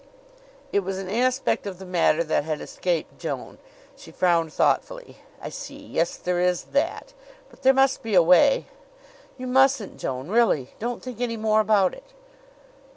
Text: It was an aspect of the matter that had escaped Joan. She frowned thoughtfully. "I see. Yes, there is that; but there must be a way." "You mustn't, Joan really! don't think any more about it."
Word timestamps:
It 0.73 0.79
was 0.79 0.97
an 0.97 1.11
aspect 1.11 1.67
of 1.67 1.77
the 1.77 1.85
matter 1.85 2.23
that 2.23 2.43
had 2.43 2.59
escaped 2.59 3.19
Joan. 3.19 3.59
She 3.95 4.11
frowned 4.11 4.51
thoughtfully. 4.51 5.17
"I 5.39 5.49
see. 5.49 5.75
Yes, 5.77 6.17
there 6.17 6.39
is 6.39 6.63
that; 6.73 7.13
but 7.51 7.61
there 7.61 7.71
must 7.71 8.01
be 8.01 8.15
a 8.15 8.23
way." 8.23 8.65
"You 9.37 9.45
mustn't, 9.45 9.99
Joan 9.99 10.29
really! 10.29 10.71
don't 10.79 11.03
think 11.03 11.21
any 11.21 11.37
more 11.37 11.59
about 11.59 11.93
it." 11.93 12.13